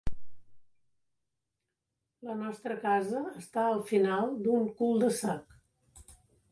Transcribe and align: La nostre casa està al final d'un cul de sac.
La 2.29 2.39
nostre 2.39 2.79
casa 2.87 3.23
està 3.43 3.67
al 3.75 3.87
final 3.93 4.35
d'un 4.49 4.69
cul 4.83 5.01
de 5.07 5.17
sac. 5.21 5.61